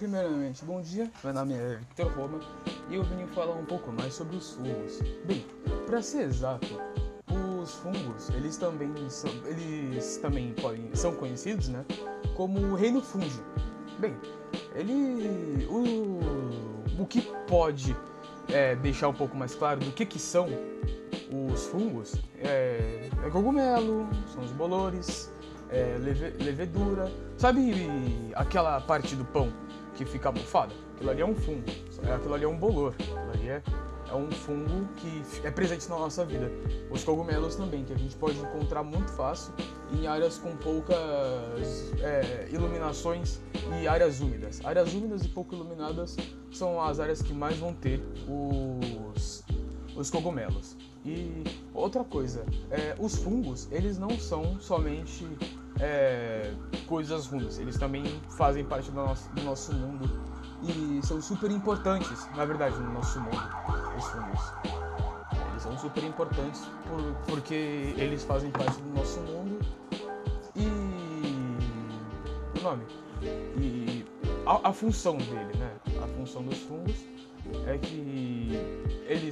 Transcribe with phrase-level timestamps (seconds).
[0.00, 2.40] Primeiramente, bom dia, meu nome é Victor Roma
[2.88, 4.98] e eu vim falar um pouco mais sobre os fungos.
[5.26, 5.44] Bem,
[5.84, 6.68] para ser exato,
[7.60, 11.84] os fungos, eles também são, eles também podem, são conhecidos, né,
[12.34, 13.44] como o reino fúngico.
[13.98, 14.16] Bem,
[14.74, 17.94] ele, o, o que pode
[18.48, 20.48] é, deixar um pouco mais claro do que que são
[21.52, 25.30] os fungos é, é cogumelo, são os bolores,
[25.68, 27.12] é, leve, levedura.
[27.36, 27.74] Sabe
[28.34, 29.52] aquela parte do pão
[30.04, 30.74] que fica bufada?
[30.94, 31.64] Aquilo ali é um fungo,
[32.14, 33.62] aquilo ali é um bolor, aquilo ali é,
[34.10, 36.50] é um fungo que é presente na nossa vida.
[36.90, 39.52] Os cogumelos também, que a gente pode encontrar muito fácil
[39.92, 43.40] em áreas com poucas é, iluminações
[43.80, 44.64] e áreas úmidas.
[44.64, 46.16] Áreas úmidas e pouco iluminadas
[46.50, 49.44] são as áreas que mais vão ter os,
[49.94, 50.76] os cogumelos.
[51.04, 55.26] E outra coisa, é, os fungos, eles não são somente
[55.78, 56.52] é,
[56.86, 58.04] coisas ruins, eles também
[58.36, 60.10] fazem parte do nosso, do nosso mundo
[60.62, 63.50] e são super importantes, na verdade, no nosso mundo,
[63.96, 64.40] os fungos.
[65.50, 69.58] Eles são super importantes por, porque eles fazem parte do nosso mundo
[70.54, 70.66] e.
[72.58, 72.84] o nome?
[73.58, 74.04] E
[74.46, 75.72] a, a função dele, né?
[76.02, 76.96] A função dos fungos
[77.66, 78.79] é que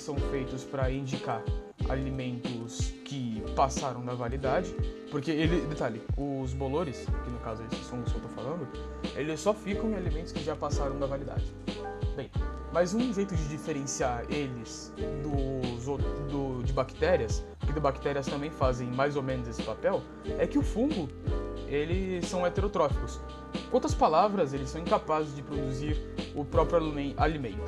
[0.00, 1.42] são feitos para indicar
[1.88, 4.74] alimentos que passaram da validade,
[5.10, 8.68] porque ele, detalhe, os bolores, que no caso esses fungos que eu tô falando,
[9.14, 11.44] eles só ficam em alimentos que já passaram da validade.
[12.16, 12.30] Bem,
[12.72, 15.84] mas um jeito de diferenciar eles dos
[16.30, 20.02] do, de bactérias, que de bactérias também fazem mais ou menos esse papel,
[20.38, 21.08] é que o fungo
[21.68, 23.20] eles são heterotróficos.
[23.70, 25.96] Com outras palavras, eles são incapazes de produzir
[26.34, 26.78] o próprio
[27.16, 27.64] alimento.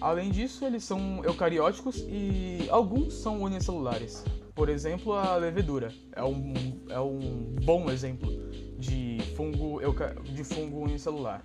[0.00, 4.24] Além disso, eles são eucarióticos e alguns são unicelulares.
[4.54, 6.54] Por exemplo, a levedura é um,
[6.88, 8.30] é um bom exemplo
[8.78, 9.80] de fungo,
[10.24, 11.44] de fungo unicelular.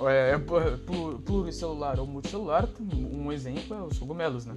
[0.00, 0.38] É, é
[1.24, 4.56] pluricelular ou multicelular, um exemplo é os cogumelos, né?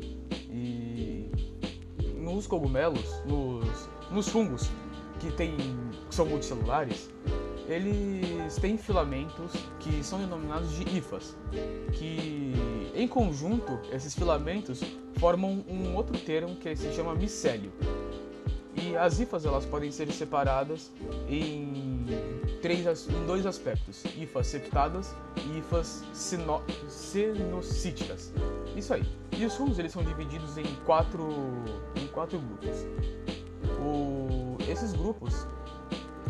[0.49, 1.31] E
[2.17, 4.69] nos cogumelos, nos, nos fungos
[5.19, 5.55] que, tem,
[6.09, 7.09] que são multicelulares,
[7.67, 11.35] eles têm filamentos que são denominados de hifas,
[11.93, 12.53] que
[12.95, 14.81] em conjunto esses filamentos
[15.17, 17.71] formam um outro termo que se chama micélio.
[18.75, 20.91] E as hifas elas podem ser separadas
[21.27, 22.05] em
[22.61, 25.13] três em dois aspectos: hifas septadas
[25.45, 26.61] e hifas sino.
[28.75, 29.03] Isso aí.
[29.37, 31.29] E os fungos eles são divididos em quatro
[31.95, 32.85] em quatro grupos.
[33.79, 35.45] O, esses grupos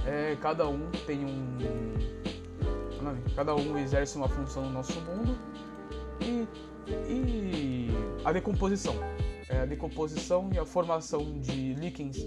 [0.05, 1.57] é, cada um tem um.
[3.35, 5.35] Cada um exerce uma função no nosso mundo
[6.21, 6.47] e,
[7.09, 7.87] e
[8.23, 8.95] a decomposição.
[9.49, 12.25] É, a decomposição e a formação de líquens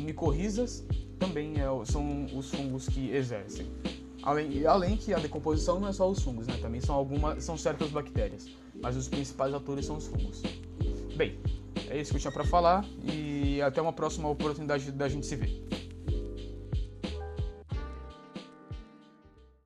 [0.00, 0.84] micorrizas
[1.18, 3.66] também é, são os fungos que exercem.
[4.22, 6.58] Além, além que a decomposição não é só os fungos, né?
[6.60, 8.48] também são, algumas, são certas bactérias,
[8.82, 10.42] mas os principais atores são os fungos.
[11.16, 11.38] Bem,
[11.88, 15.36] é isso que eu tinha para falar e até uma próxima oportunidade da gente se
[15.36, 15.70] ver.